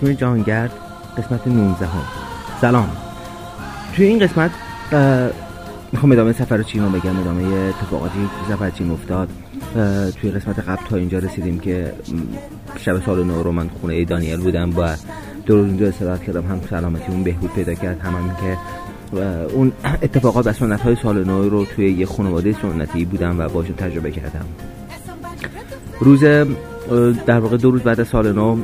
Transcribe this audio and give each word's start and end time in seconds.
مجموعه 0.00 0.16
جهانگرد 0.16 0.70
قسمت 1.18 1.46
19 1.46 1.86
هم. 1.86 2.02
سلام. 2.60 2.88
توی 3.96 4.06
این 4.06 4.18
قسمت 4.18 4.50
می‌خوام 5.92 6.12
ادامه 6.12 6.32
سفر 6.32 6.62
چین 6.62 6.82
رو 6.82 6.88
بگم 6.90 7.20
ادامه 7.20 7.54
اتفاقاتی 7.54 8.28
سفر 8.48 8.70
چین 8.70 8.90
افتاد. 8.90 9.28
توی 10.20 10.30
قسمت 10.30 10.58
قبل 10.58 10.86
تا 10.88 10.96
اینجا 10.96 11.18
رسیدیم 11.18 11.58
که 11.58 11.92
شب 12.76 13.04
سال 13.06 13.24
نو 13.24 13.42
رو 13.42 13.52
من 13.52 13.70
خونه 13.80 14.04
دانیل 14.04 14.40
بودم 14.40 14.78
و 14.78 14.96
دو 15.46 15.56
روز 15.56 15.66
اینجا 15.66 15.88
استراحت 15.88 16.22
کردم 16.22 16.46
هم 16.46 16.60
سلامتی 16.70 17.12
اون 17.12 17.22
بهبود 17.22 17.52
پیدا 17.52 17.74
کرد 17.74 18.00
هم, 18.00 18.14
هم 18.14 18.36
که 18.36 18.56
اون 19.54 19.72
اتفاقات 20.02 20.46
و 20.46 20.52
سنت 20.52 20.80
های 20.80 20.96
سال 21.02 21.24
نو 21.24 21.48
رو 21.48 21.64
توی 21.64 21.92
یه 21.92 22.06
خانواده 22.06 22.56
سنتی 22.62 23.04
بودم 23.04 23.40
و 23.40 23.48
باشون 23.48 23.76
تجربه 23.76 24.10
کردم. 24.10 24.44
روز 26.00 26.24
در 27.26 27.40
واقع 27.40 27.56
دو 27.56 27.70
روز 27.70 27.82
بعد 27.82 28.00
از 28.00 28.08
سال 28.08 28.32
نو 28.32 28.58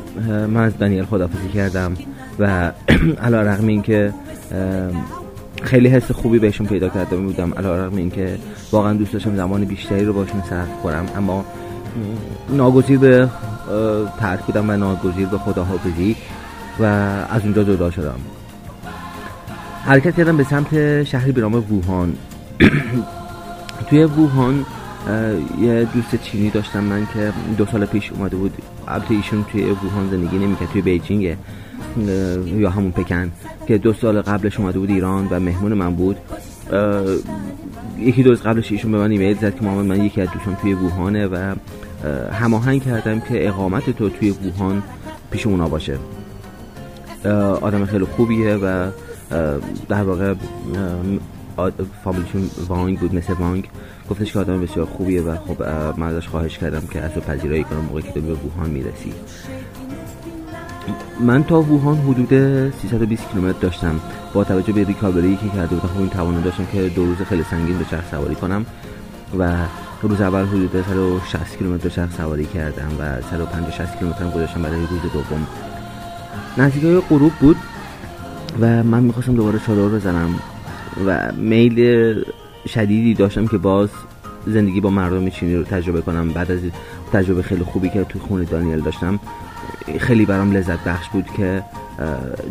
من 0.47 0.65
از 0.65 0.79
دانیل 0.79 1.05
خدافزی 1.05 1.49
کردم 1.49 1.95
و 2.39 2.73
علا 3.27 3.43
رقم 3.43 3.67
این 3.67 3.83
که 3.83 4.13
خیلی 5.63 5.89
حس 5.89 6.11
خوبی 6.11 6.39
بهشون 6.39 6.67
پیدا 6.67 6.89
کرده 6.89 7.17
بودم. 7.17 7.53
علا 7.55 7.77
رقم 7.77 7.97
این 7.97 8.11
که 8.11 8.39
واقعا 8.73 8.93
دوست 8.93 9.13
داشتم 9.13 9.37
زمان 9.37 9.65
بیشتری 9.65 10.05
رو 10.05 10.13
باشون 10.13 10.43
صرف 10.51 10.83
کنم. 10.83 11.07
اما 11.17 11.45
ناگزیر 12.51 12.99
به 12.99 13.29
ترک 14.21 14.41
بودم 14.41 14.71
و 14.71 14.77
ناگزیر 14.77 15.27
به 15.27 15.39
خداحافظی 15.39 16.17
و 16.81 16.85
از 17.31 17.43
اونجا 17.43 17.65
جدا 17.65 17.91
شدم. 17.91 18.19
حرکت 19.85 20.17
کردم 20.17 20.37
به 20.37 20.45
سمت 20.45 21.03
شهری 21.03 21.33
به 21.33 21.47
ووهان. 21.47 22.15
توی 23.91 24.05
ووهان 24.05 24.67
یه 25.61 25.85
دوست 25.95 26.23
چینی 26.23 26.51
داشتم 26.51 26.85
من 26.85 27.07
که 27.15 27.33
دو 27.59 27.67
سال 27.67 27.87
پیش 27.87 28.13
اومده 28.13 28.37
بود. 28.37 28.53
البته 28.89 29.15
ایشون 29.15 29.45
توی 29.53 29.65
ووهان 29.65 30.11
زندگی 30.11 30.39
نمی‌کرد 30.39 30.69
توی 30.69 30.83
بیجینگ 30.83 31.37
یا 32.47 32.71
همون 32.71 32.91
پکن. 32.91 33.33
که 33.67 33.79
دو 33.79 33.93
سال 33.93 34.23
قبلش 34.23 34.61
اومده 34.61 34.79
بود 34.79 34.91
ایران 34.91 35.29
و 35.31 35.41
مهمون 35.41 35.75
من 35.75 35.95
بود. 35.95 36.17
یکی 37.99 38.23
دو 38.23 38.31
روز 38.31 38.43
قبلش 38.43 38.73
ایشون 38.73 38.93
به 38.93 38.99
من 38.99 39.11
ایمیل 39.11 39.39
زد 39.39 39.55
که 39.55 39.65
محمد 39.65 39.85
من 39.85 40.05
یکی 40.05 40.21
از 40.21 40.29
دوستان 40.31 40.57
توی 40.57 40.75
ووهانه 40.75 41.27
و 41.27 41.55
هماهنگ 42.33 42.85
کردم 42.85 43.21
که 43.21 43.49
اقامت 43.49 43.91
تو 43.91 44.09
توی 44.09 44.31
ووهان 44.31 44.83
پیش 45.31 45.47
اونا 45.47 45.69
باشه. 45.69 45.99
آدم 47.61 47.85
خیلی 47.85 48.05
خوبیه 48.05 48.55
و 48.55 48.91
در 49.89 50.03
واقع 50.03 50.35
فامیلیشون 52.05 52.51
وانگ 52.69 52.99
بود 52.99 53.15
مثل 53.15 53.33
وانگ. 53.33 53.69
گفتش 54.11 54.33
که 54.33 54.39
آدم 54.39 54.61
بسیار 54.61 54.87
خوبیه 54.87 55.23
و 55.23 55.37
خب 55.37 55.63
من 55.99 56.07
ازش 56.07 56.29
خواهش 56.29 56.59
کردم 56.59 56.83
که 56.93 57.01
از 57.01 57.11
پذیرایی 57.11 57.65
کنم 57.65 57.79
موقعی 57.79 58.03
که 58.03 58.21
به 58.21 58.35
ووهان 58.35 58.71
می‌رسی. 58.71 59.13
من 61.21 61.45
تا 61.45 61.61
ووهان 61.61 61.97
حدود 61.97 62.29
320 62.71 63.29
کیلومتر 63.29 63.59
داشتم. 63.59 64.01
با 64.35 64.45
توجه 64.45 64.73
به 64.73 64.85
ریکاوری 64.85 65.37
که 65.37 65.49
کرده 65.49 65.75
بودم 65.75 65.89
خب 65.89 65.99
این 65.99 66.09
توانه 66.09 66.41
داشتم 66.41 66.67
که 66.73 66.89
دو 66.89 67.05
روز 67.05 67.17
خیلی 67.17 67.43
سنگین 67.43 67.85
چرخ 67.91 68.11
سواری 68.11 68.35
کنم 68.35 68.67
و 69.39 69.57
روز 70.03 70.21
اول 70.21 70.45
حدود 70.45 70.85
160 70.89 71.59
کیلومتر 71.59 71.89
چرخ 71.89 72.13
سواری 72.17 72.45
کردم 72.45 72.89
و 73.01 73.23
150 73.31 73.71
60 73.71 73.99
کیلومتر 73.99 74.25
هم 74.25 74.31
گذاشتم 74.31 74.63
برای 74.63 74.81
روز 74.81 75.13
دوم. 75.13 75.47
نزدیکای 76.59 77.01
غروب 77.01 77.33
بود 77.41 77.57
و 78.61 78.83
من 78.83 79.03
می‌خواستم 79.03 79.35
دوباره 79.35 79.59
چادر 79.67 79.89
بزنم 79.89 80.41
و 81.07 81.33
میل 81.33 82.25
شدیدی 82.67 83.15
داشتم 83.15 83.47
که 83.47 83.59
باز 83.59 83.89
زندگی 84.47 84.81
با 84.81 84.91
مردم 84.91 85.29
چینی 85.29 85.57
رو 85.57 85.63
تجربه 85.63 86.01
کنم. 86.01 86.29
بعد 86.29 86.51
از 86.51 86.61
تجربه 87.13 87.43
خیلی 87.43 87.65
خوبی 87.65 87.89
که 87.91 88.05
توی 88.05 88.21
خونه 88.21 88.45
دانیل 88.45 88.81
داشتم 88.81 89.21
خیلی 89.99 90.27
برام 90.27 90.53
لذت 90.53 90.85
بخش 90.85 91.09
بود 91.09 91.27
که 91.37 91.63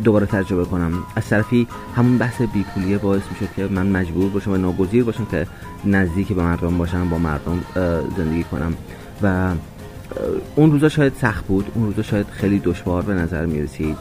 دوباره 0.03 0.25
تجربه 0.25 0.65
کنم. 0.65 0.91
از 1.15 1.29
طرفی 1.29 1.67
همون 1.95 2.17
بحث 2.17 2.41
بیپولیه 2.41 2.97
باعث 2.97 3.21
می‌شد 3.31 3.53
که 3.55 3.67
من 3.67 3.87
مجبور 3.87 4.29
باشم 4.29 4.51
و 4.51 4.57
ناگزیر 4.57 5.03
باشم 5.03 5.25
که 5.31 5.47
نزدیک 5.85 6.27
به 6.27 6.43
مردم 6.43 6.77
باشم 6.77 7.09
با 7.09 7.17
مردم 7.17 7.63
زندگی 8.17 8.43
کنم. 8.43 8.73
و 9.23 9.53
اون 10.55 10.71
روزا 10.71 10.89
شاید 10.89 11.13
سخت 11.21 11.45
بود 11.47 11.71
اون 11.75 11.85
روزا 11.85 12.01
شاید 12.01 12.27
خیلی 12.31 12.59
دشوار 12.59 13.01
به 13.01 13.13
نظر 13.13 13.45
می‌رسید. 13.45 13.97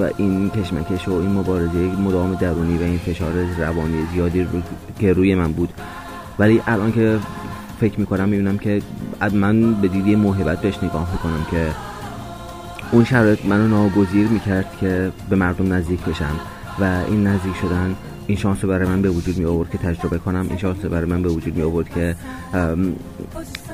و 0.00 0.10
این 0.16 0.50
کشمکش 0.50 1.08
و 1.08 1.12
این 1.12 1.30
مبارزه 1.30 1.78
مدام 1.78 2.34
درونی 2.34 2.78
و 2.78 2.82
این 2.82 2.98
فشار 2.98 3.32
روانی 3.58 4.06
زیادی 4.14 4.42
رو 4.42 4.48
که 4.98 5.12
روی 5.12 5.34
من 5.34 5.52
بود. 5.52 5.72
ولی 6.38 6.62
الان 6.66 6.92
که 6.92 7.18
فکر 7.80 8.00
می‌کنم 8.00 8.28
می‌بینم 8.28 8.58
که 8.58 8.82
من 9.32 9.74
به 9.74 9.88
دیدی 9.88 10.16
محبت 10.16 10.60
بهش 10.60 10.76
نگاه 10.82 11.12
می‌کنم 11.12 11.46
که 11.50 11.66
اون 12.92 13.04
شرایط 13.04 13.44
منو 13.44 13.68
ناگزیر 13.68 14.28
می‌کرد 14.28 14.76
که 14.80 15.12
به 15.30 15.36
مردم 15.36 15.72
نزدیک 15.72 16.00
بشم 16.00 16.40
و 16.80 16.84
این 17.08 17.26
نزدیک 17.26 17.56
شدن 17.56 17.96
این 18.26 18.38
شانس 18.38 18.64
رو 18.64 18.70
برای 18.70 18.88
من 18.88 19.02
به 19.02 19.10
وجود 19.10 19.38
می 19.38 19.44
آورد 19.44 19.70
که 19.70 19.78
تجربه 19.78 20.18
کنم. 20.18 20.46
این 20.48 20.58
شانس 20.58 20.76
رو 20.82 20.90
برای 20.90 21.10
من 21.10 21.22
به 21.22 21.28
وجود 21.28 21.56
می 21.56 21.62
آورد 21.62 21.88
که 21.88 22.16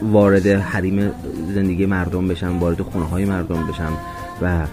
وارد 0.03 0.47
حریم 0.47 1.11
زندگی 1.55 1.87
مردم 1.87 2.29
بشم 2.29 2.59
وارد 2.59 2.83
خونه 2.83 3.07
های 3.07 3.25
مردم 3.25 3.67
بشم 3.67 3.93
و 4.43 4.67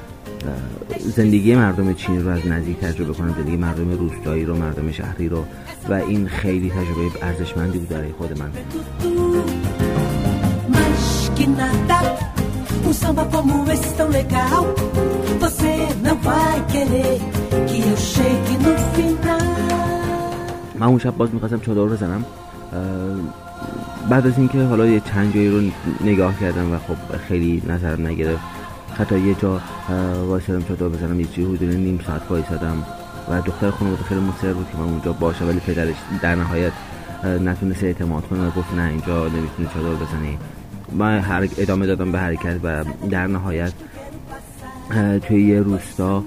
زندگی 0.99 1.55
مردم 1.55 1.93
چین 1.93 2.25
رو 2.25 2.29
از 2.29 2.47
نزدیک 2.47 2.79
تجربه 2.79 3.13
کنم 3.13 3.35
زندگی 3.37 3.57
مردم 3.57 3.91
روستایی 3.91 4.45
رو 4.45 4.57
مردم 4.57 4.91
شهری 4.91 5.29
رو 5.29 5.45
و 5.89 5.93
این 5.93 6.27
خیلی 6.27 6.69
تجربه 6.69 7.25
ارزشمندی 7.25 7.77
بود 7.79 7.89
برای 7.89 8.11
خود 8.17 8.39
من. 8.39 8.51
samba 13.01 13.23
como 13.33 13.55
esse 13.75 13.91
tão 13.99 14.09
legal, 14.19 14.63
você 15.43 15.73
não 16.05 16.15
vai 16.27 16.57
querer 16.73 17.11
que 17.67 17.77
eu 17.91 17.97
chegue 18.13 18.55
no 18.65 18.73
final. 18.93 19.43
من 20.79 20.87
اون 20.87 20.99
شب 20.99 21.17
باز 21.17 21.33
می‌خواستم 21.33 21.59
چادر 21.59 21.81
بزنم. 21.81 22.25
بعد 24.09 24.27
از 24.27 24.37
اینکه 24.37 24.63
حالا 24.63 24.85
یه 24.85 24.99
چند 24.99 25.33
جایی 25.33 25.49
رو 25.49 25.61
نگاه 26.03 26.39
کردم 26.39 26.73
و 26.73 26.77
خب 26.77 27.17
خیلی 27.27 27.61
نظرم 27.67 28.07
نگرفت. 28.07 28.58
حتی 28.99 29.19
یه 29.19 29.35
جا 29.41 29.61
وایسادم 30.27 30.63
چادر 30.63 30.87
بزنم 30.87 31.19
یه 31.19 31.25
چیزی 31.25 31.55
حدود 31.55 31.63
نیم 31.63 31.99
ساعت 32.07 32.21
وایسادم. 32.29 32.83
و 33.29 33.41
دختر 33.41 33.69
خانواده 33.69 34.03
خیلی 34.03 34.21
مصر 34.21 34.53
بود 34.53 34.67
که 34.71 34.77
من 34.77 34.83
اونجا 34.83 35.13
باشه 35.13 35.45
ولی 35.45 35.59
پدرش 35.59 35.95
در 36.21 36.35
نهایت 36.35 36.71
نتونست 37.23 37.83
اعتماد 37.83 38.27
کنه 38.27 38.47
و 38.47 38.51
گفت 38.51 38.73
نه 38.73 38.89
اینجا 38.89 39.27
نمی‌تونی 39.27 39.69
چادر 39.73 39.95
بزنی. 40.05 40.37
من 40.91 41.19
هر 41.19 41.47
ادامه 41.57 41.85
دادم 41.87 42.11
به 42.11 42.19
حرکت 42.19 42.59
و 42.63 42.83
در 43.09 43.27
نهایت 43.27 43.73
توی 45.27 45.47
یه 45.47 45.61
روستا 45.61 46.23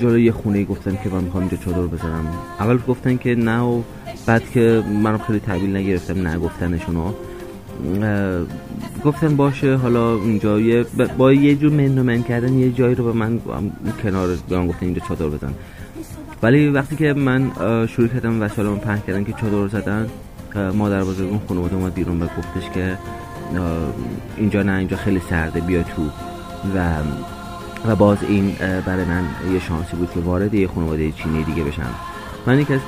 جلوی 0.00 0.24
یه 0.24 0.32
خونه 0.32 0.64
گفتن 0.64 0.98
که 1.04 1.10
من 1.10 1.24
می‌خوام 1.24 1.42
اینجا 1.42 1.56
چادر 1.64 1.86
بزنم. 1.86 2.26
اول 2.60 2.78
گفتن 2.88 3.16
که 3.16 3.34
نه 3.34 3.60
و 3.60 3.82
بعد 4.26 4.50
که 4.50 4.84
من 5.02 5.18
خیلی 5.18 5.40
تحویل 5.40 5.76
نگرفتم 5.76 6.28
نه 6.28 6.38
گفتنشونو. 6.38 7.12
گفتن 9.04 9.36
باشه 9.36 9.76
حالا 9.76 10.14
اینجا 10.14 10.60
یه 10.60 10.86
با 11.18 11.32
یه 11.32 11.56
جور 11.56 11.72
من 11.72 12.02
من 12.02 12.22
کردن 12.22 12.58
یه 12.58 12.72
جایی 12.72 12.94
رو 12.94 13.04
به 13.04 13.12
من 13.12 13.40
کنار 14.02 14.28
به 14.48 14.66
گفتن 14.66 14.86
اینجا 14.86 15.02
چادر 15.08 15.26
بزن. 15.26 15.54
ولی 16.42 16.68
وقتی 16.68 16.96
که 16.96 17.12
من 17.12 17.50
شروع 17.86 18.08
کردم 18.08 18.42
و 18.42 18.48
سالم 18.48 18.78
پهن 18.78 19.00
کردن 19.06 19.24
که 19.24 19.32
چادر 19.32 19.68
زدن 19.68 20.06
مادر 20.74 21.04
بزرگون 21.04 21.40
خانواده 21.48 21.76
اومد 21.76 21.94
بیرون 21.94 22.22
و 22.22 22.26
گفتش 22.26 22.70
که 22.74 22.98
اینجا 24.36 24.62
نه 24.62 24.72
اینجا 24.72 24.96
خیلی 24.96 25.20
سرده 25.30 25.60
بیا 25.60 25.82
تو. 25.82 26.02
و 26.74 26.94
و 27.88 27.96
باز 27.96 28.18
این 28.28 28.54
برای 28.86 29.04
من 29.04 29.24
یه 29.52 29.60
شانسی 29.60 29.96
بود 29.96 30.10
که 30.14 30.20
وارد 30.20 30.54
یه 30.54 30.68
خانواده 30.68 31.12
چینی 31.12 31.44
دیگه 31.44 31.64
بشم. 31.64 31.94
من 32.46 32.60
یک 32.60 32.70
از 32.70 32.80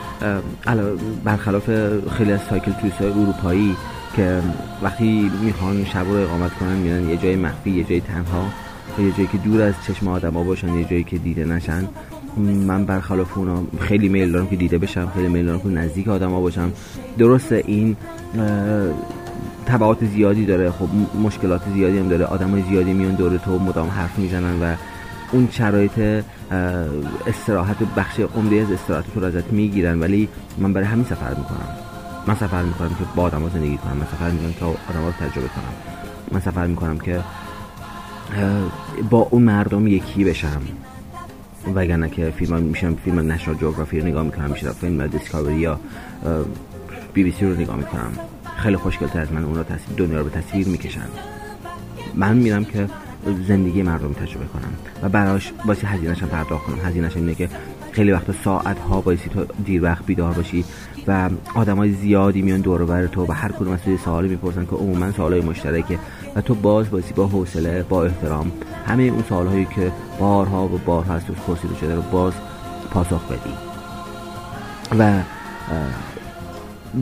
برخلاف 1.25 1.71
خیلی 2.17 2.33
از 2.33 2.41
سایکل 2.51 2.73
توریست 2.73 3.03
اروپایی 3.03 3.77
که 4.17 4.41
وقتی 4.83 5.31
می‌خوان 5.43 5.85
شب 5.85 6.07
رو 6.09 6.15
اقامت 6.15 6.55
کنن 6.55 6.77
میرن 6.77 7.09
یه 7.09 7.17
جای 7.17 7.37
مخفی 7.37 7.71
یه 7.71 7.85
جای 7.85 8.01
تنها 8.01 8.45
یه 8.99 9.13
جایی 9.13 9.29
که 9.33 9.39
دور 9.39 9.63
از 9.63 9.75
چشم 9.87 10.09
آدم 10.09 10.33
ها 10.35 10.43
باشن 10.43 10.75
یه 10.75 10.85
جایی 10.85 11.05
که 11.05 11.19
دیده 11.19 11.45
نشن. 11.45 11.89
من 12.37 12.85
برخلاف 12.85 13.39
اونا 13.39 13.63
خیلی 13.81 14.09
میل 14.09 14.33
دارم 14.33 14.47
که 14.47 14.57
دیده 14.57 14.79
بشم 14.79 15.09
خیلی 15.15 15.29
میل 15.29 15.47
دارم 15.47 15.61
که 15.61 15.69
نزدیک 15.69 16.09
آدم 16.09 16.31
ها 16.31 16.41
باشم. 16.41 16.73
درسته 17.19 17.63
این 17.67 17.97
تبعات 19.67 20.05
زیادی 20.05 20.47
داره. 20.47 20.71
خب 20.71 20.89
مشکلات 21.23 21.63
زیادی 21.75 21.99
هم 21.99 22.09
داره. 22.09 22.25
آدم 22.25 22.51
های 22.51 22.63
زیادی 22.63 22.93
میان 22.93 23.15
دور 23.15 23.37
تو 23.37 23.59
مدام 23.59 23.89
حرف 23.89 24.19
می‌زنن 24.19 24.63
و 24.63 24.75
اون 25.33 25.49
شرایط 25.51 26.25
استراحت 27.27 27.77
بخش 27.97 28.21
عمده 28.21 28.57
از 28.57 28.73
استراحت 28.73 29.05
تو 29.15 29.25
ازت 29.25 29.53
می‌گیرن. 29.53 30.01
ولی 30.01 30.29
من 30.59 30.73
برای 30.73 30.87
همین 30.87 31.05
سفر 31.05 31.31
می‌کنم. 31.31 31.84
من 32.27 32.35
سفر 32.35 32.63
می‌کنم 32.63 32.89
که 32.89 33.05
با 33.17 33.23
آدم 33.23 33.43
ها 33.43 33.49
زندگی 33.49 33.77
کنم. 33.77 33.97
من 33.97 34.07
سفر 34.07 34.31
می‌کنم 34.31 34.53
که 34.53 34.65
آدم 34.65 35.01
ها 35.01 35.07
رو 35.07 35.13
تجربه 35.13 35.49
کنم. 35.49 35.75
من 36.33 36.41
سفر 36.41 36.67
می‌کنم 36.67 36.99
که 36.99 37.21
با 39.11 39.19
اون 39.19 39.43
مردم 39.43 39.87
یکی 39.87 40.25
بشم. 40.25 40.63
وگرنه 41.75 42.09
که 42.09 42.31
فیلم 42.31 42.63
میشم 42.63 42.95
فیلم 42.95 43.33
نشنال 43.33 43.57
جغرافی 43.57 44.01
رو 44.01 44.07
نگاه 44.07 44.23
می‌کنم 44.23 44.51
میشه 44.51 44.73
فیلم 44.73 45.07
دیسکاوری 45.07 45.55
یا 45.55 45.81
بی 47.15 47.25
بی 47.25 47.33
سی 47.33 47.47
رو 47.47 47.55
نگاه 47.55 47.77
می‌کنم. 47.77 48.13
خیلی 48.57 48.77
خوشگلتر 48.77 49.21
از 49.21 49.33
من 49.33 49.45
اون 49.45 49.55
رو 49.55 49.63
تصویر 49.63 49.99
دنیا 49.99 50.19
رو 50.19 50.25
به 50.25 50.31
تصویر 50.31 50.69
می‌کشن. 50.69 51.09
من 52.15 52.37
میرم 52.37 52.65
که 52.65 52.89
زندگی 53.49 53.83
مردم 53.83 54.13
تجربه 54.13 54.47
کنم. 54.47 54.75
و 55.03 55.09
براش 55.09 55.53
باسی 55.67 55.87
هزینهش 55.87 56.23
پرداخت 56.23 56.65
کنم. 56.65 56.79
هزینهش 56.85 57.17
اینه 57.17 57.35
که 57.35 57.49
خیلی 57.95 58.13
وقت 58.13 58.43
ساعت 58.45 58.79
ها 58.79 59.01
بایستی 59.01 59.31
تو 59.31 59.45
دیر 59.65 59.83
وقت 59.83 60.07
بیدار 60.07 60.33
باشی 60.33 60.65
و 61.07 61.31
های 61.77 61.93
زیادی 61.93 62.43
میان 62.43 62.61
دور 62.61 62.85
بر 62.85 63.07
تو 63.07 63.27
و 63.27 63.33
هر 63.33 63.53
کدوم 63.53 63.73
از 63.73 63.81
توی 63.83 63.99
سوالی 63.99 64.29
می‌پرسن 64.29 64.65
که 64.65 64.77
عموما 64.77 65.11
های 65.11 65.41
مشترکه 65.41 65.99
و 66.37 66.41
تو 66.41 66.55
باز 66.55 66.91
بایستی 66.91 67.15
با 67.15 67.27
حوصله 67.27 67.83
با 67.83 68.05
احترام 68.05 68.53
همه 68.87 69.03
اون 69.03 69.47
هایی 69.47 69.65
که 69.65 69.93
بارها 70.21 70.65
و 70.65 70.81
بارها 70.87 71.15
از 71.15 71.25
تو 71.25 71.33
پرسیده 71.33 71.75
شده 71.81 71.95
رو 71.95 72.03
باز 72.03 72.33
پاسخ 72.91 73.23
بدی. 73.29 73.55
و 74.99 75.23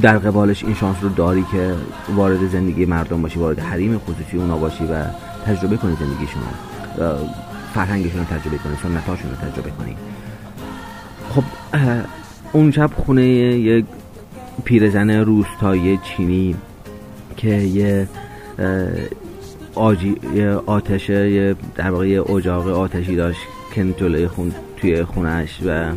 در 0.00 0.18
قبالش 0.18 0.64
این 0.64 0.74
شانس 0.74 0.96
رو 1.02 1.08
داری 1.08 1.44
که 1.52 1.74
وارد 2.14 2.50
زندگی 2.50 2.84
مردم 2.84 3.22
باشی 3.22 3.38
وارد 3.38 3.58
حریم 3.58 3.98
خصوصی 3.98 4.36
اونا 4.36 4.56
باشی 4.56 4.84
و 4.84 5.04
تجربه 5.46 5.76
کنی 5.76 5.96
زندگیشون 6.00 6.42
فرهنگشون 7.74 8.18
رو 8.18 8.24
تجربه 8.24 8.58
کنی 8.58 8.76
سنتاشون 8.82 9.30
رو 9.30 9.36
تجربه 9.36 9.70
کنی. 9.70 9.96
خب 11.34 11.44
اون 12.52 12.70
شب 12.70 12.90
خونه 12.96 13.24
یک 13.24 13.84
پیرزن 14.64 15.10
روستایی 15.10 15.98
چینی 16.04 16.56
که 17.36 17.48
یه 17.48 18.08
آجی 19.74 20.16
آتش 20.66 21.10
در 21.74 21.90
واقع 21.90 22.08
یه 22.08 22.30
اجاق 22.30 22.68
آتشی 22.68 23.16
داشت 23.16 23.40
جلوی 23.96 24.28
خون 24.28 24.52
توی 24.76 25.04
خونش 25.04 25.58
و 25.66 25.92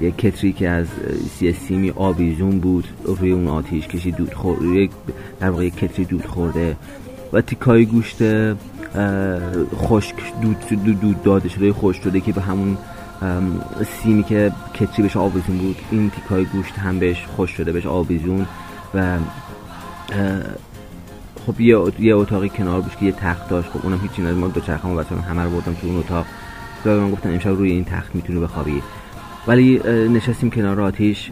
یه 0.00 0.10
کتری 0.10 0.52
که 0.52 0.68
از 0.68 0.86
سی 1.38 1.52
سیمی 1.52 1.92
آویزون 1.96 2.60
بود 2.60 2.84
روی 3.04 3.32
اون 3.32 3.48
آتیش 3.48 3.86
کشی 3.86 4.10
دود 4.10 4.34
خورده 4.34 4.88
در 5.40 5.50
واقع 5.50 5.68
کتری 5.68 6.04
دود 6.04 6.26
خورده 6.26 6.76
و 7.32 7.40
تیکای 7.40 7.86
گوشت 7.86 8.18
خشک 9.76 10.14
دود, 10.42 11.00
دود, 11.00 11.22
داده 11.22 11.48
شده 11.48 11.72
خوش 11.72 11.96
شده 11.96 12.20
که 12.20 12.32
به 12.32 12.40
همون 12.40 12.76
سیمی 13.86 14.22
که 14.22 14.52
کتری 14.74 15.02
بهش 15.02 15.16
آویزون 15.16 15.58
بود 15.58 15.76
این 15.90 16.10
تیکای 16.10 16.44
گوشت 16.44 16.78
هم 16.78 16.98
بهش 16.98 17.26
خوش 17.36 17.50
شده 17.50 17.72
بهش 17.72 17.86
آویزون 17.86 18.46
و 18.94 19.18
خب 21.46 21.60
یه, 21.60 21.78
یه 21.98 22.16
اتاقی 22.16 22.48
کنار 22.48 22.80
بود 22.80 22.96
که 22.96 23.06
یه 23.06 23.12
تخت 23.12 23.48
داشت. 23.48 23.70
خب 23.70 23.80
اونم 23.82 24.00
هیچی 24.02 24.22
نداشت. 24.22 24.38
ما 24.38 24.48
دو 24.48 24.60
چرخم 24.60 24.90
و 24.90 25.02
همه 25.28 25.42
رو 25.42 25.50
بردم 25.50 25.74
تو 25.74 25.86
اون 25.86 25.98
اتاق. 25.98 26.26
و 26.86 26.90
من 26.90 27.10
گفتن 27.10 27.32
امشب 27.32 27.50
روی 27.50 27.70
این 27.70 27.84
تخت 27.84 28.14
می‌تونی 28.14 28.40
بخوابی. 28.40 28.82
ولی 29.46 29.78
نشستیم 29.88 30.50
کنار 30.50 30.80
آتیش. 30.80 31.30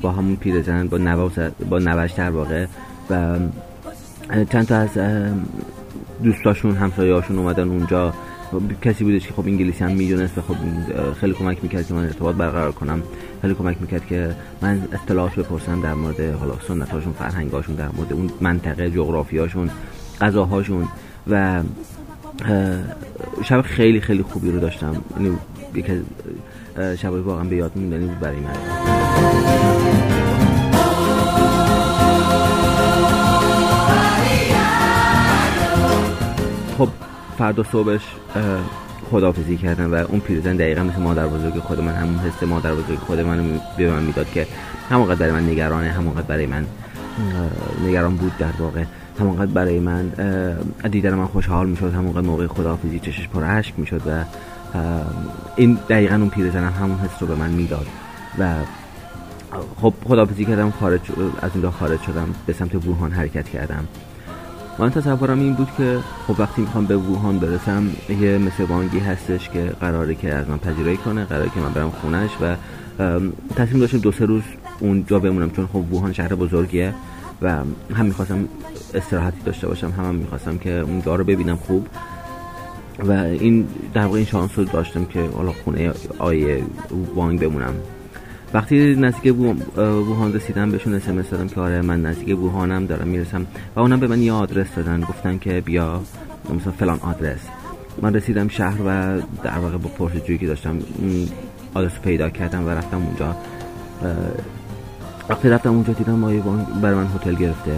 با 0.00 0.12
همون 0.12 0.36
پیرزن 0.36 0.88
با 0.88 0.98
نواش 0.98 1.32
با 1.70 1.78
نوش 1.78 2.12
در 2.12 2.30
واقع. 2.30 2.66
و 3.10 3.38
چند 4.52 4.66
تا 4.66 4.76
از 4.76 4.90
دوستاشون 6.22 6.76
همسایه‌هاشون 6.76 7.38
اومدن 7.38 7.68
اونجا. 7.68 8.14
کسی 8.82 9.04
بودش 9.04 9.26
که 9.26 9.32
خب 9.32 9.46
انگلیسی 9.46 9.84
هم 9.84 9.92
می‌دونست 9.92 10.38
و 10.38 10.42
خب 10.42 10.54
خیلی 11.20 11.32
کمک 11.32 11.58
می‌کرد 11.62 11.86
که 11.86 11.94
من 11.94 12.04
ارتباط 12.04 12.36
برقرار 12.36 12.72
کنم. 12.72 13.02
خیلی 13.42 13.54
کمک 13.54 13.76
می‌کرد 13.80 14.06
که 14.06 14.34
من 14.62 14.82
اطلاعات 14.92 15.34
بپرسم 15.34 15.80
در 15.80 15.94
مورد 15.94 16.20
حالا 16.20 16.54
سنتاشون 16.68 17.12
فرهنگاشون 17.12 17.74
در 17.74 17.88
مورد 17.88 18.12
اون 18.12 18.30
منطقه 18.40 18.90
جغرافیاشون 18.90 19.70
غذاهاشون. 20.20 20.88
و 21.30 21.62
شب 23.44 23.62
خیلی 23.62 24.00
خیلی 24.00 24.22
خوبی 24.22 24.50
رو 24.50 24.60
داشتم. 24.60 25.02
یعنی 25.16 25.36
یکی 25.74 26.02
شبای 26.98 27.20
واقعا 27.20 27.44
به 27.44 27.56
یاد 27.56 27.76
میموندنی 27.76 28.06
بود 28.06 28.20
برای 28.20 28.36
من. 28.40 28.52
خب 36.78 36.88
فردا 37.38 37.62
صبحش 37.62 38.02
خدافزی 39.10 39.56
کردم 39.56 39.92
و 39.92 39.94
اون 39.94 40.20
پیرزن 40.20 40.56
دقیقا 40.56 40.82
مثل 40.82 41.00
مادر 41.00 41.26
بزرگ 41.26 41.58
خود 41.58 41.80
من 41.80 41.94
همون 41.94 42.18
حس 42.18 42.42
مادر 42.42 42.74
بزرگ 42.74 42.98
خود 42.98 43.20
من 43.20 43.60
به 43.76 43.90
من 43.90 44.02
می‌داد 44.02 44.30
که 44.30 44.46
همونقدر 44.90 45.14
برای 45.14 45.32
من 45.32 45.50
نگرانه 45.50 45.90
همونقدر 45.90 46.26
برای 46.26 46.46
من 46.46 46.66
نگران 47.86 48.16
بود 48.16 48.32
در 48.38 48.52
واقع 48.58 48.84
همونقدر 49.20 49.50
برای 49.50 49.78
من 49.80 50.12
دیدن 50.90 51.14
من 51.14 51.26
خوشحال 51.26 51.68
می‌شد 51.68 51.94
همونقدر 51.94 52.26
موقع 52.26 52.46
خداحافظی 52.46 52.98
چشش 52.98 53.28
پر 53.28 53.44
اشک 53.44 53.74
می‌شد 53.76 54.02
و 54.06 54.24
این 55.56 55.78
دقیقا 55.88 56.14
اون 56.14 56.30
پیرزنم 56.30 56.72
همون 56.80 56.98
حس 56.98 57.10
رو 57.20 57.26
به 57.26 57.34
من 57.34 57.50
می‌داد 57.50 57.86
و 58.38 58.54
خب 59.80 59.94
خداحافظی 60.04 60.44
کردم 60.44 60.70
خارج 60.70 61.00
از 61.42 61.50
اونجا 61.54 61.70
خارج 61.70 62.00
شدم 62.02 62.28
به 62.46 62.52
سمت 62.52 62.74
ووهان 62.74 63.12
حرکت 63.12 63.48
کردم. 63.48 63.88
من 64.78 64.90
تصورم 64.90 65.40
این 65.40 65.54
بود 65.54 65.68
که 65.78 65.98
خب 66.26 66.40
وقتی 66.40 66.62
می‌خوام 66.62 66.86
به 66.86 66.96
ووهان 66.96 67.38
برسم 67.38 67.86
یه 68.08 68.38
مثل 68.38 68.64
وانگی 68.64 68.98
هستش 68.98 69.48
که 69.48 69.72
قراره 69.80 70.14
که 70.14 70.34
از 70.34 70.48
من 70.48 70.58
پذیرایی 70.58 70.96
کنه 70.96 71.24
قراره 71.24 71.48
که 71.48 71.60
من 71.60 71.72
برم 71.72 71.90
خونش 71.90 72.30
و 72.40 72.56
تصمیم 73.54 73.80
داشتم 73.80 73.98
دو 73.98 74.12
سه 74.12 74.26
روز 74.26 74.42
اونجا 74.80 75.18
بمونم 75.18 75.50
چون 75.50 75.66
خب 75.66 75.92
ووهان 75.92 76.12
شهر 76.12 76.34
بزرگیه 76.34 76.94
و 77.42 77.52
هم 77.94 78.06
می‌خواستم 78.06 78.48
استراحتی 78.94 79.40
داشته 79.44 79.68
باشم 79.68 79.92
هم, 79.98 80.04
هم 80.04 80.14
می‌خواستم 80.14 80.58
که 80.58 80.70
اونجا 80.70 81.16
رو 81.16 81.24
ببینم 81.24 81.56
خوب. 81.56 81.86
و 82.98 83.12
این 83.12 83.68
در 83.94 84.04
واقع 84.04 84.16
این 84.16 84.26
شانس 84.26 84.50
رو 84.56 84.64
داشتم 84.64 85.04
که 85.04 85.20
حالا 85.36 85.52
خونه 85.52 85.92
آیه 86.18 86.62
وانگ 87.14 87.40
بمونم. 87.40 87.74
وقتی 88.54 88.94
نزدیک 88.94 89.34
ووهان 89.78 90.32
رسیدم 90.32 90.70
بهشون 90.70 90.94
اسمس 90.94 91.30
دادم 91.30 91.48
که 91.48 91.60
آره 91.60 91.82
من 91.82 92.02
نزدیک 92.02 92.38
ووهانم 92.38 92.86
دارم 92.86 93.08
می‌رسم 93.08 93.46
و 93.76 93.80
اونم 93.80 94.00
به 94.00 94.06
من 94.06 94.22
یه 94.22 94.32
آدرس 94.32 94.66
دادن. 94.76 95.00
گفتن 95.00 95.38
که 95.38 95.60
بیا 95.60 96.00
مثلا 96.54 96.72
فلان 96.72 96.98
آدرس. 97.00 97.40
من 98.02 98.14
رسیدم 98.14 98.48
شهر 98.48 98.80
و 98.86 99.20
در 99.42 99.58
واقع 99.58 99.76
با 99.76 99.88
پرسجویی 99.88 100.38
که 100.38 100.46
داشتم 100.46 100.78
آدرس 101.74 101.98
پیدا 102.04 102.30
کردم 102.30 102.66
و 102.66 102.70
رفتم 102.70 102.96
اونجا. 102.96 103.36
وقتی 105.28 105.48
رفتم 105.48 105.70
اونجا 105.70 105.92
دیدم 105.92 106.24
وانگ 106.24 106.40
برای 106.82 106.94
من 106.94 107.06
هتل 107.06 107.34
گرفته. 107.34 107.72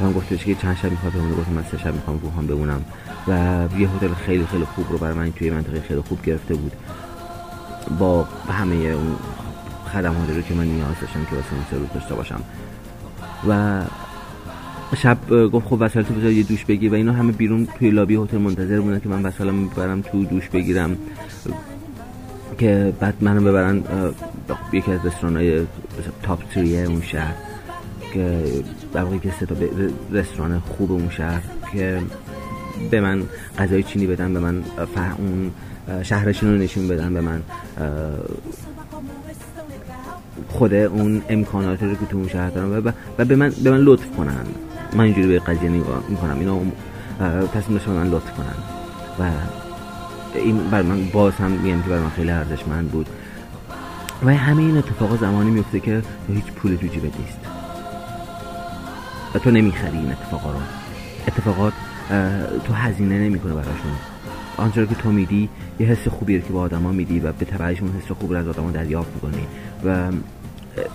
من 0.00 0.12
گفتش 0.12 0.44
که 0.44 0.54
چند 0.54 0.76
شب 0.76 0.90
می‌خواد 0.90 1.12
بمونه. 1.12 1.34
گفتم 1.34 1.52
من 1.52 1.64
سه 1.70 1.78
شب 1.78 1.94
می‌خوام 1.94 2.20
ووهان 2.24 2.46
بمونم. 2.46 2.84
و 3.28 3.32
یه 3.78 3.88
هتل 3.88 4.14
خیلی 4.14 4.46
خیلی 4.46 4.64
خوب 4.64 4.86
رو 4.90 4.98
برای 4.98 5.14
من 5.14 5.32
توی 5.32 5.50
منطقه 5.50 5.80
خیلی 5.80 6.00
خوب 6.00 6.22
گرفته 6.22 6.54
بود. 6.54 6.72
با 7.98 8.22
همه 8.48 8.74
اون 8.74 9.16
خدماتی 9.92 10.32
رو 10.32 10.42
که 10.42 10.54
من 10.54 10.64
نیاز 10.64 10.94
داشتم 11.00 11.24
که 11.24 11.36
واسه 11.36 11.52
اون 11.52 11.64
سه 11.70 11.76
روز 11.76 11.88
داشته 11.94 12.14
باشم. 12.14 12.40
و 13.48 13.82
شب 14.96 15.18
گفت 15.52 15.66
خب 15.66 15.76
وسایل 15.80 16.06
تو 16.06 16.14
بذار 16.14 16.30
یه 16.30 16.42
دوش 16.42 16.64
بگیر 16.64 16.92
و 16.92 16.94
اینا 16.94 17.12
همه 17.12 17.32
بیرون 17.32 17.68
توی 17.78 17.90
لابی 17.90 18.16
هتل 18.16 18.38
منتظر 18.38 18.80
بودن 18.80 19.00
که 19.00 19.08
من 19.08 19.22
وسایلم 19.22 19.68
ببرم 19.68 20.00
تو 20.00 20.24
دوش 20.24 20.48
بگیرم. 20.48 20.96
که 22.58 22.92
بعد 23.00 23.14
منو 23.20 23.40
ببرن 23.40 23.84
یکی 24.72 24.92
از 24.92 25.06
رستوران 25.06 25.66
تاپ 26.22 26.48
تریه 26.50 26.80
اون 26.80 27.02
شهر 27.02 27.34
که 28.14 28.42
در 28.92 29.04
که 29.18 29.32
سه 29.40 29.46
تا 29.46 29.54
رستوران 30.12 30.60
خوب 30.60 30.92
اون 30.92 31.10
شهر 31.10 31.42
که 31.72 32.02
به 32.90 33.00
من 33.00 33.22
غذای 33.58 33.82
چینی 33.82 34.06
بدن 34.06 34.34
به 34.34 34.40
من 34.40 34.62
اون 35.18 35.50
شهرشون 36.02 36.52
رو 36.52 36.58
نشون 36.58 36.88
بدن 36.88 37.14
به 37.14 37.20
من 37.20 37.42
خود 40.56 40.74
اون 40.74 41.22
امکانات 41.28 41.82
رو 41.82 41.94
که 41.94 42.06
تو 42.10 42.16
اون 42.16 42.28
شهر 42.28 42.50
دارم 42.50 42.92
و, 43.18 43.24
به 43.24 43.36
من 43.36 43.52
به 43.64 43.70
من 43.70 43.80
لطف 43.80 44.16
کنن. 44.16 44.46
من 44.92 45.04
اینجوری 45.04 45.26
به 45.26 45.38
قضیه 45.38 45.70
نگاه 45.70 46.02
می‌کنم. 46.08 46.38
اینا 46.38 46.60
تصمیم 47.46 47.78
داشتن 47.78 47.92
من 47.92 48.08
لطف 48.10 48.30
کنن. 48.30 48.54
و 49.18 49.30
این 50.34 50.58
بر 50.70 50.82
من 50.82 51.08
باز 51.12 51.32
هم 51.32 51.50
میگم 51.50 51.82
که 51.82 51.88
بر 51.88 51.98
من 51.98 52.10
خیلی 52.10 52.30
ارزشمند 52.30 52.88
بود. 52.90 53.08
و 54.24 54.34
همه 54.34 54.62
این 54.62 54.76
اتفاق 54.76 55.20
زمانی 55.20 55.50
میفته 55.50 55.80
که 55.80 56.02
هیچ 56.28 56.44
پول 56.44 56.76
تو 56.76 56.86
جیبت 56.86 57.20
نیست. 57.20 57.38
و 59.34 59.38
تو 59.38 59.50
نمی‌خری 59.50 59.98
این 59.98 60.12
اتفاقا 60.12 60.50
رو. 60.50 60.58
اتفاقات 61.28 61.72
تو 62.64 62.72
هزینه 62.72 63.18
نمی‌کنه 63.18 63.52
براشون. 63.52 63.92
آنچه 64.56 64.86
که 64.86 64.94
تو 64.94 65.12
میدی 65.12 65.48
یه 65.80 65.86
حس 65.86 66.08
خوبی 66.08 66.40
که 66.40 66.52
با 66.52 66.60
آدما 66.60 66.92
میدی 66.92 67.20
و 67.20 67.32
به 67.32 67.44
تبعش 67.44 67.82
اون 67.82 67.90
حس 67.90 68.12
خوب 68.12 68.32
رو 68.32 68.38
از 68.38 68.48
آدما 68.48 68.70
دریافت 68.70 69.10
می‌کنی. 69.14 69.46
و 69.84 70.12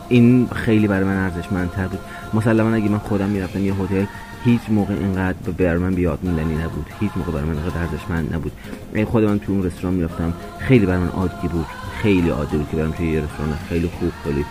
این 0.10 0.48
خیلی 0.48 0.88
برای 0.88 1.04
من 1.04 1.18
ارزشمندتر 1.18 1.88
بود. 1.88 2.00
مسلما 2.34 2.76
اگه 2.76 2.90
من 2.90 2.98
خودم 2.98 3.30
می‌رفتم 3.30 3.66
یه 3.66 3.74
هتل 3.74 4.06
هیچ 4.44 4.62
موقع 4.70 4.94
اینقدر 4.94 5.52
به 5.58 5.78
من 5.78 5.96
بیاد 5.96 6.20
موندنی 6.24 6.56
نبود. 6.56 6.86
هیچ 7.00 7.12
موقع 7.16 7.32
برای 7.32 7.46
من 7.46 7.58
اینقدر 7.58 7.78
ارزشمند 7.78 8.36
نبود. 8.36 8.52
اگه 8.94 9.06
خود 9.06 9.24
من 9.24 9.40
تو 9.40 9.52
اون 9.52 9.64
رستوران 9.64 9.94
می‌رفتم. 9.94 10.34
خیلی 10.60 10.86
برای 10.86 11.00
من 11.00 11.08
عادی 11.08 11.48
بود. 11.48 11.66
خیلی 12.02 12.30
عادی 12.30 12.58
بود 12.58 12.70
که 12.70 12.78
برم 12.78 12.92
توی 12.92 13.08
یه 13.08 13.22
رستوران 13.22 13.54
خیلی 13.70 13.88
خوب 13.88 14.12
خیلی 14.24 14.46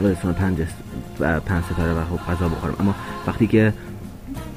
رستوران 0.00 0.34
پنج 0.34 0.58
و 1.20 1.40
پنج 1.40 1.64
ستاره 1.64 1.92
و 1.92 2.04
خوب 2.04 2.20
غذا 2.20 2.48
بخورم. 2.48 2.74
اما 2.80 2.94
وقتی 3.26 3.46
که 3.46 3.72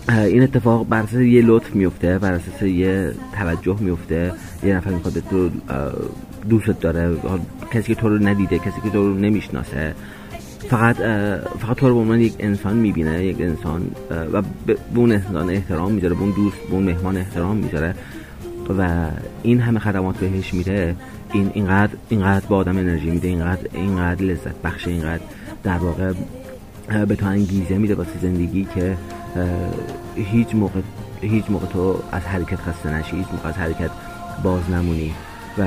این 0.10 0.44
اتفاق 0.44 0.88
بر 0.88 1.02
اساس 1.02 1.14
یه 1.14 1.42
لطف 1.46 1.76
میفته 1.76 2.20
بر 2.20 2.34
اساس 2.34 2.62
یه 2.62 3.14
توجه 3.38 3.78
میفته 3.80 4.34
یه 4.64 4.76
نفر 4.76 4.90
می‌خواد 4.90 5.24
تو 5.30 5.50
دوست 6.50 6.68
داره 6.68 7.18
کسی 7.72 7.84
که 7.84 7.96
تو 7.96 8.10
رو 8.10 8.28
ندیده 8.28 8.60
کسی 8.60 8.82
که 8.84 8.90
تو 8.90 9.08
رو 9.08 9.14
نمی‌شناسه 9.14 9.96
فقط 10.60 10.96
فقط 11.60 11.78
تو 11.78 11.88
رو 11.88 11.94
به 11.96 12.00
عنوان 12.00 12.22
یک 12.22 12.34
انسان 12.40 12.76
می‌بینه 12.76 13.26
یک 13.26 13.42
انسان 13.42 13.92
و 14.34 14.42
به 14.66 14.78
اون 14.96 15.12
انسان 15.12 15.50
احترام 15.50 15.92
می‌ذاره 15.92 16.14
به 16.14 16.22
اون 16.22 16.32
دوست 16.32 16.58
به 16.58 16.74
اون 16.74 16.84
مهمان 16.84 17.18
احترام 17.18 17.58
می‌ذاره 17.58 17.96
و 18.80 19.10
این 19.44 19.60
همه 19.60 19.80
خدمات 19.80 20.18
بهش 20.18 20.54
میده 20.54 20.96
این 21.34 21.52
اینقدر 21.54 21.94
اینقدر 22.10 22.46
با 22.46 22.58
آدم 22.58 22.78
انرژی 22.78 23.10
میده 23.10 23.28
اینقدر 23.28 23.68
اینقدر 23.74 24.26
لذت 24.26 24.62
بخش 24.64 24.88
اینقدر 24.88 25.24
در 25.64 25.78
واقع 25.78 26.14
به 27.06 27.16
تو 27.16 27.26
انگیزه 27.26 27.78
میده 27.78 27.96
واسه 27.96 28.20
زندگی 28.22 28.68
که 28.76 28.98
هیچ 30.16 30.56
موقع 30.56 30.80
هیچ 31.22 31.46
موقع 31.50 31.66
تو 31.66 32.00
از 32.12 32.22
حرکت 32.22 32.56
خسته 32.56 32.94
نشی 32.94 33.18
هیچ 33.18 33.28
موقع 33.32 33.50
از 33.50 33.56
حرکت 33.56 33.90
باز 34.44 34.70
نمونی 34.70 35.14
و 35.58 35.66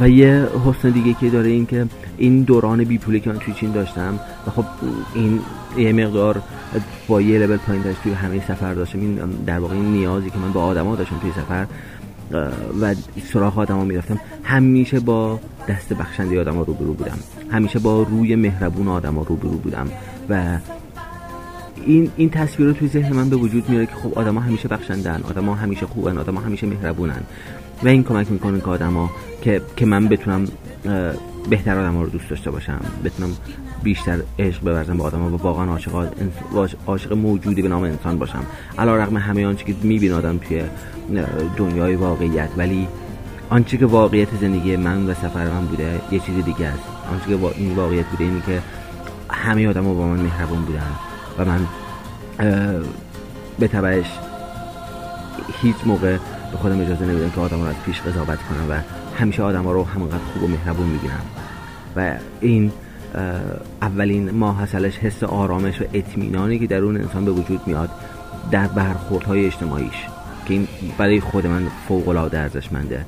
و 0.00 0.08
یه 0.08 0.48
حسن 0.66 0.90
دیگه 0.90 1.14
که 1.14 1.30
داره 1.30 1.48
این 1.48 1.66
که 1.66 1.86
این 2.18 2.42
دوران 2.42 2.84
بی 2.84 2.98
پولی 2.98 3.20
که 3.20 3.30
من 3.30 3.38
توی 3.38 3.54
چین 3.54 3.72
داشتم 3.72 4.20
و 4.46 4.50
خب 4.50 4.64
این 5.14 5.40
یه 5.76 5.92
مقدار 5.92 6.42
با 7.08 7.20
یه 7.20 7.38
لول 7.38 7.56
پایین 7.56 7.82
داشت 7.82 8.02
توی 8.02 8.12
همه 8.12 8.46
سفر 8.48 8.74
داشتم. 8.74 9.00
این 9.00 9.14
در 9.46 9.58
واقع 9.58 9.74
این 9.74 9.92
نیازی 9.92 10.30
که 10.30 10.38
من 10.38 10.52
با 10.52 10.64
آدما 10.64 10.96
داشتم 10.96 11.18
توی 11.18 11.30
سفر 11.30 11.66
و 12.80 12.94
سراغ 13.32 13.58
آدما 13.58 13.84
می‌رفتم. 13.84 14.20
همیشه 14.44 15.00
با 15.00 15.40
دست 15.68 15.92
بخشنده 15.92 16.40
آدما 16.40 16.62
روبرو 16.62 16.94
بودم. 16.94 17.18
همیشه 17.50 17.78
با 17.78 18.02
روی 18.02 18.36
مهربون 18.36 18.88
آدما 18.88 19.22
روبرو 19.22 19.50
بودم. 19.50 19.88
و 20.28 20.58
این 21.86 22.10
این 22.16 22.30
تصویر 22.30 22.68
رو 22.68 22.74
توی 22.74 22.88
ذهن 22.88 23.12
من 23.12 23.30
به 23.30 23.36
وجود 23.36 23.68
میاره 23.68 23.86
که 23.86 23.92
خب 23.92 24.18
آدما 24.18 24.40
همیشه 24.40 24.68
بخشندن 24.68 25.22
آدما 25.28 25.54
همیشه 25.54 25.86
خوبن 25.86 26.18
آدما 26.18 26.40
همیشه 26.40 26.66
مهربونن. 26.66 27.20
و 27.84 27.88
این 27.88 28.04
کمک 28.04 28.30
می‌کنه 28.30 28.60
که 28.60 28.66
آدما 28.66 29.10
که 29.42 29.60
که 29.76 29.86
من 29.86 30.08
بتونم 30.08 30.44
بهتر 31.50 31.78
آدما 31.78 32.02
رو 32.02 32.08
دوست 32.08 32.30
داشته 32.30 32.50
باشم 32.50 32.80
بتونم 33.04 33.30
بیشتر 33.82 34.18
عشق 34.38 34.60
بورزم 34.60 34.96
به 34.96 35.04
آدما 35.04 35.30
و 35.30 35.36
واقعا 35.36 35.70
عاشق 35.72 36.08
عاشق 36.86 37.12
موجودی 37.12 37.62
به 37.62 37.68
نام 37.68 37.82
انسان 37.82 38.18
باشم. 38.18 38.42
علی 38.78 38.90
رغم 38.90 39.16
همه 39.16 39.46
آنچه 39.46 39.64
که 39.64 39.74
میبین 39.82 40.12
آدم 40.12 40.38
توی 40.38 40.62
دنیای 41.56 41.94
واقعیت. 41.94 42.48
ولی 42.56 42.88
آنچه 43.50 43.76
که 43.76 43.86
واقعیت 43.86 44.28
زندگی 44.40 44.76
من 44.76 45.06
و 45.06 45.14
سفر 45.14 45.48
من 45.48 45.66
بوده 45.66 46.00
یه 46.10 46.18
چیز 46.18 46.44
دیگه 46.44 46.66
است. 46.66 46.82
آنچه 47.12 47.26
که 47.26 47.58
این 47.60 47.74
واقعیت 47.74 48.06
بوده 48.06 48.24
اینی 48.24 48.42
که 48.46 48.62
همه 49.30 49.68
آدما 49.68 49.94
با 49.94 50.06
من 50.06 50.20
مهربون 50.20 50.62
بودن 50.62 50.90
و 51.38 51.44
من 51.44 51.66
به 53.58 53.68
تبعش 53.68 54.06
هیچ 55.62 55.76
موقع 55.86 56.16
به 56.52 56.56
خودم 56.56 56.80
اجازه 56.80 57.04
نمیدم 57.04 57.30
که 57.30 57.40
آدم 57.40 57.60
رو 57.60 57.66
از 57.66 57.74
پیش 57.86 58.00
قضاوت 58.00 58.38
کنم 58.38 58.70
و 58.70 58.80
همیشه 59.18 59.42
آدم 59.42 59.68
رو 59.68 59.84
همونقدر 59.84 60.24
خوب 60.32 60.42
و 60.42 60.46
مهربون 60.46 60.86
می‌بینم. 60.86 61.20
و 61.96 62.14
این 62.40 62.72
اولین 63.82 64.30
ماه 64.30 64.60
هستش 64.60 64.98
حس 64.98 65.22
آرامش 65.22 65.80
و 65.80 65.84
اطمینانی 65.92 66.58
که 66.58 66.66
در 66.66 66.78
اون 66.78 66.96
انسان 66.96 67.24
به 67.24 67.30
وجود 67.30 67.60
میاد 67.66 67.90
در 68.50 68.66
برخوردهای 68.66 69.46
اجتماعیش 69.46 70.06
که 70.46 70.54
این 70.54 70.68
برای 70.98 71.20
خود 71.20 71.46
من 71.46 71.66
فوق 71.88 72.08
العاده 72.08 72.38
ارزشمنده. 72.38 73.04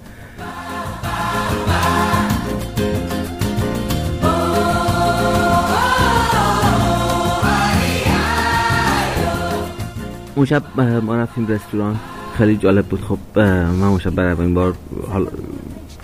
اون 10.35 10.47
شب 10.47 10.63
ما 11.03 11.17
رفتیم 11.17 11.47
رستوران. 11.47 11.97
خیلی 12.39 12.57
جالب 12.57 12.87
بود. 12.87 13.01
خب 13.01 13.39
من 13.39 13.83
اون 13.83 13.99
شب 13.99 14.11
برای 14.11 14.41
این 14.41 14.55
بار 14.55 14.75
حال 15.09 15.27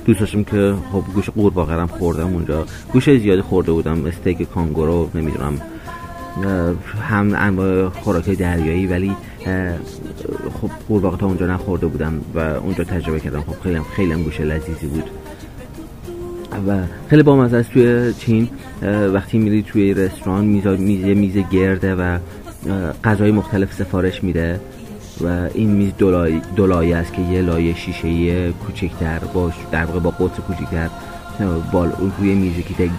دوست 0.05 0.21
داشتم 0.21 0.45
که 0.45 0.75
خب 0.93 1.03
گوش 1.15 1.31
قورباغه 1.31 1.87
خوردم 1.87 2.35
اونجا. 2.35 2.67
گوش 2.93 3.05
زیادی 3.05 3.43
خورده 3.43 3.73
بودم. 3.73 4.07
استیک 4.07 4.43
کانگورو 4.43 5.11
نمی‌دونم 5.15 5.61
هم 7.09 7.35
انواع 7.37 7.89
خوراک 7.89 8.31
دریایی 8.31 8.87
ولی 8.87 9.13
خب 10.61 10.71
قورباغه 10.89 11.17
تا 11.17 11.27
اونجا 11.27 11.47
نخورده 11.47 11.87
بودم 11.87 12.21
و 12.35 12.39
اونجا 12.39 12.85
تجربه 12.85 13.21
کردم. 13.21 13.41
خب 13.41 13.61
خیلی 13.63 13.81
خیلی 13.97 14.13
هم 14.13 14.23
گوش 14.23 14.41
لذیذی 14.41 14.87
بود. 14.87 15.11
و 16.69 16.83
خیلی 17.11 17.23
بامزه 17.23 17.57
است 17.57 17.71
توی 17.71 18.13
چین. 18.19 18.49
وقتی 19.15 19.39
میری 19.39 19.63
توی 19.63 19.95
رستوران 19.95 20.45
میز 20.45 21.05
میز 21.05 21.37
گرده 21.51 21.95
و 21.95 22.19
غذای 23.05 23.31
مختلف 23.31 23.73
سفارش 23.73 24.25
میده. 24.25 24.61
و 25.21 25.49
این 25.55 25.71
میز 25.71 25.93
دولایه 26.57 26.97
است 26.97 27.13
که 27.13 27.23
یه 27.23 27.43
لایه 27.43 27.75
شیشه 27.75 28.53
کوچکتر 28.53 29.19
با 29.19 29.53
در 29.73 29.85
واقع 29.85 30.01
با 30.01 30.11
قطر 30.11 30.43
کوچکتر 30.43 30.89
بال 31.73 31.93
روی 32.19 32.35
میزی 32.35 32.63
که 32.63 32.91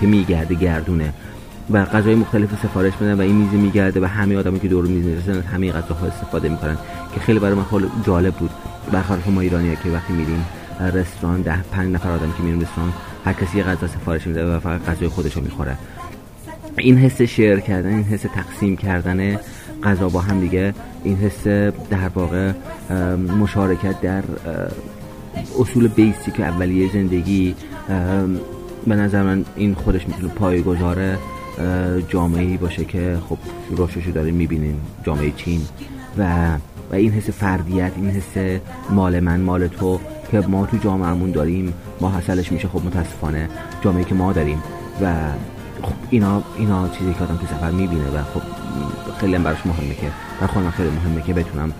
که 0.00 0.06
میگرده 0.06 0.54
گردونه. 0.54 1.12
و 1.70 1.84
غذای 1.84 2.14
مختلف 2.14 2.62
سفارش 2.62 2.92
میدن 3.00 3.14
و 3.14 3.20
این 3.20 3.36
میز 3.36 3.52
میگرده 3.52 4.00
و 4.00 4.04
همه 4.04 4.36
آدمی 4.36 4.60
که 4.60 4.68
دور 4.68 4.86
میز 4.86 5.06
نشستن 5.06 5.40
همه 5.40 5.72
غذاها 5.72 6.06
استفاده 6.06 6.48
می‌کنن 6.48 6.76
که 7.14 7.20
خیلی 7.20 7.38
برای 7.38 7.54
من 7.54 7.64
خیلی 7.64 7.86
جالب 8.06 8.34
بود. 8.34 8.50
برخلاف 8.92 9.28
ما 9.28 9.40
ایرانی 9.40 9.76
که 9.76 9.88
وقتی 9.88 10.12
میریم 10.12 10.46
رستوران 10.94 11.42
ده 11.42 11.62
پنج 11.62 11.94
نفر 11.94 12.10
آدم 12.10 12.32
که 12.36 12.42
میریم 12.42 12.60
رستوران 12.60 12.92
هر 13.24 13.32
کسی 13.32 13.58
یه 13.58 13.64
غذا 13.64 13.86
سفارش 13.86 14.26
میده 14.26 14.56
و 14.56 14.60
فقط 14.60 14.84
غذای 14.84 15.08
خودش 15.08 15.32
رو 15.32 15.42
می‌خوره. 15.42 15.76
این 16.78 16.98
حس 16.98 17.22
شیر 17.22 17.60
کردن 17.60 17.94
این 17.94 18.04
حس 18.04 18.22
تقسیم 18.22 18.76
کردن 18.76 19.38
غذا 19.82 20.08
با 20.08 20.20
هم 20.20 20.40
دیگه 20.40 20.74
این 21.04 21.16
حس 21.16 21.46
در 21.90 22.08
واقع 22.14 22.52
مشارکت 23.40 24.00
در 24.00 24.22
اصول 25.60 25.88
بیسیک 25.88 26.40
اولیه 26.40 26.92
زندگی. 26.92 27.54
به 28.86 28.96
نظر 28.96 29.22
من 29.22 29.44
این 29.56 29.74
خودش 29.74 30.08
می‌تونه 30.08 30.28
پایگذار 30.28 31.18
جامعه 32.08 32.56
باشه 32.56 32.84
که 32.84 33.18
خب 33.28 33.38
روششو 33.76 34.10
داریم 34.10 34.34
می‌بینیم 34.34 34.80
جامعه 35.04 35.30
چین. 35.36 35.60
و 36.18 36.48
و 36.90 36.94
این 36.94 37.10
حس 37.10 37.30
فردیت 37.30 37.92
این 37.96 38.10
حس 38.10 38.60
مال 38.90 39.20
من 39.20 39.40
مال 39.40 39.66
تو 39.66 40.00
که 40.30 40.40
ما 40.40 40.66
تو 40.66 40.76
جامعهمون 40.76 41.30
داریم 41.30 41.74
ما 42.00 42.08
حاصلش 42.08 42.52
میشه 42.52 42.68
خب 42.68 42.86
متاسفانه 42.86 43.48
جامعه 43.84 44.04
که 44.04 44.14
ما 44.14 44.32
داریم. 44.32 44.62
و 45.02 45.14
خب 45.82 45.94
اینا 46.10 46.42
اینا 46.56 46.88
چیزی 46.88 47.14
که 47.14 47.24
آدم 47.24 47.36
تو 47.36 47.46
سفر 47.46 47.70
می‌بینه 47.70 48.04
و 48.04 48.22
خب 48.34 48.42
خیلی 49.20 49.34
هم 49.34 49.42
براش 49.42 49.66
مهمه 49.66 49.94
که 49.94 50.10
بر 50.40 50.46
خودم 50.46 50.70
خیلی 50.70 50.90
مهمه 50.90 51.22
که 51.22 51.34
بتونم 51.34 51.72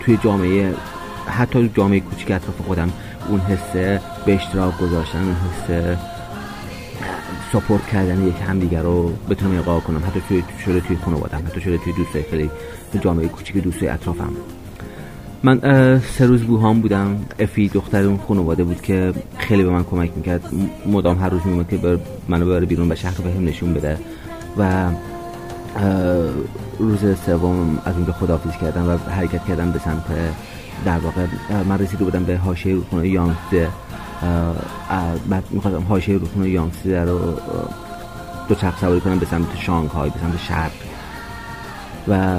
توی 0.00 0.18
جامعه 0.24 0.74
حتی 1.26 1.70
جامعه 1.76 2.00
کوچیک 2.00 2.30
اطراف 2.30 2.60
خودم 2.66 2.92
اون 3.28 3.40
حس 3.40 3.72
به 4.26 4.34
اشتراک 4.34 4.78
گذاشتن 4.78 5.18
اون 5.18 5.34
حس 5.34 5.96
سپورت 7.52 7.86
کردن 7.86 8.26
یک 8.26 8.34
همدیگر 8.48 8.82
رو 8.82 9.12
بتونم 9.30 9.58
اقا 9.58 9.80
کنم 9.80 10.02
حتی 10.06 10.44
شده 10.64 10.80
توی 10.80 10.96
خانوادم 10.96 11.42
حتی 11.46 11.60
شده 11.60 11.78
توی 11.78 11.92
دوستای 11.92 12.22
خیلی 12.22 12.50
جامعه 13.00 13.28
کوچیک 13.28 13.56
دوستای 13.56 13.88
اطرافم. 13.88 14.32
من 15.42 15.60
سه 16.00 16.26
روز 16.26 16.42
بوهام 16.42 16.80
بودم. 16.80 17.16
افی 17.38 17.68
دختر 17.68 18.04
اون 18.04 18.20
خانواده 18.28 18.64
بود 18.64 18.82
که 18.82 19.12
خیلی 19.38 19.62
به 19.62 19.70
من 19.70 19.84
کمک 19.84 20.10
می‌کرد. 20.16 20.50
مدام 20.86 21.18
هر 21.18 21.28
روز 21.28 21.40
میومد 21.44 21.68
که 21.68 21.76
بر 21.76 21.98
منو 22.28 22.46
ببره 22.46 22.66
بیرون 22.66 22.92
و 22.92 22.94
شهر 22.94 23.20
بهم 23.20 23.44
نشون 23.44 23.74
بده. 23.74 23.98
و 24.58 24.90
روز 26.78 27.00
سوم 27.26 27.78
از 27.84 27.94
اونجا 27.96 28.12
خداحافظی 28.12 28.58
کردم 28.60 28.88
و 28.88 29.10
حرکت 29.10 29.44
کردم 29.44 29.72
به 29.72 29.78
سمت 29.78 30.04
در 30.84 30.98
واقع 30.98 31.26
من 31.68 31.78
رسیده 31.78 32.04
بودم 32.04 32.24
به 32.24 32.36
حاشیه 32.36 32.74
رودخونه 32.74 33.08
یانگزه 33.08 33.68
بعد 35.30 35.44
می‌خواستم 35.50 35.82
حاشیه 35.88 36.14
رودخونه 36.14 36.48
یانگزه 36.48 37.00
رو 37.00 37.18
دو 38.48 38.54
چرخ 38.54 38.80
سواری 38.80 39.00
کنم 39.00 39.18
به 39.18 39.26
سمت 39.26 39.56
شانگهای 39.56 40.10
به 40.10 40.18
سمت 40.18 40.38
شرق. 40.38 40.72
و 42.08 42.38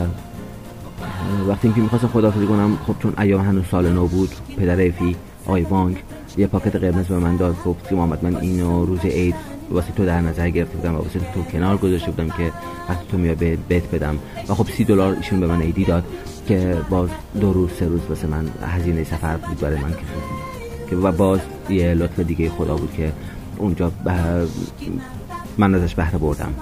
وقتی 1.47 1.71
که 1.71 1.81
می‌خواستم 1.81 2.07
خداحافظی 2.07 2.47
کنم 2.47 2.77
خب 2.87 2.95
چون 2.99 3.13
ایام 3.17 3.41
هنوز 3.41 3.65
سال 3.71 3.89
نو 3.89 4.07
بود 4.07 4.29
پدر 4.57 4.87
افی 4.87 5.15
آی 5.45 5.61
وانگ 5.61 5.97
یه 6.37 6.47
پاکت 6.47 6.75
قرمز 6.75 7.05
به 7.05 7.19
من 7.19 7.37
داد 7.37 7.55
گفت 7.65 7.89
که 7.89 7.95
محمد 7.95 8.23
من 8.23 8.35
اینو 8.35 8.85
روز 8.85 8.99
عید 8.99 9.35
واسه 9.71 9.91
تو 9.91 10.05
در 10.05 10.21
نظر 10.21 10.49
گرفته 10.49 10.77
بودم 10.77 10.95
و 10.95 10.97
واسه 10.97 11.19
تو 11.33 11.43
کنار 11.43 11.77
گذاشته 11.77 12.11
بودم 12.11 12.29
که 12.29 12.51
وقتی 12.89 13.07
تو 13.11 13.17
میاد 13.17 13.37
بهت 13.67 13.91
بدم. 13.91 14.19
و 14.49 14.53
خب 14.53 14.67
سی 14.67 14.83
دلار 14.83 15.15
ایشون 15.15 15.39
به 15.39 15.47
من 15.47 15.61
ایدی 15.61 15.85
داد 15.85 16.03
که 16.47 16.77
باز 16.89 17.09
دو 17.41 17.53
روز 17.53 17.69
سه 17.79 17.87
روز 17.87 18.01
واسه 18.09 18.27
من 18.27 18.45
هزینه 18.61 19.03
سفر 19.03 19.37
بود 19.37 19.59
برای 19.59 19.79
من 19.79 19.93
که 20.89 20.95
و 20.95 21.11
باز 21.11 21.39
یه 21.69 21.93
لطف 21.93 22.19
دیگه 22.19 22.49
خدا 22.49 22.75
بود 22.75 22.93
که 22.93 23.11
اونجا 23.57 23.91
من 25.57 25.75
ازش 25.75 25.95
بهره 25.95 26.17
بردم. 26.17 26.53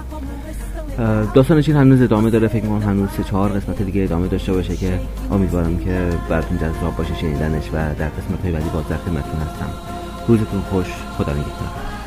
داستان 1.34 1.60
چین 1.60 1.76
هنوز 1.76 2.02
ادامه 2.02 2.30
داره 2.30 2.48
فکر 2.48 2.66
کنم 2.66 2.82
هنوز 2.82 3.08
سه 3.10 3.24
چهار 3.24 3.50
قسمت 3.50 3.82
دیگه 3.82 4.02
ادامه 4.02 4.28
داشته 4.28 4.52
باشه 4.52 4.76
که 4.76 5.00
امیدوارم 5.30 5.78
که 5.78 6.10
براتون 6.28 6.58
جذاب 6.58 6.96
باشه 6.96 7.14
شنیدنش 7.14 7.68
و 7.68 7.72
در 7.72 8.08
قسمت 8.08 8.42
های 8.42 8.52
بعدی 8.52 8.70
باز 8.70 8.88
در 8.88 8.96
خدمتتون 8.96 9.40
هستم. 9.40 9.70
روزتون 10.28 10.60
خوش 10.60 10.86
خدا 11.18 11.32
نگهدار. 11.32 11.97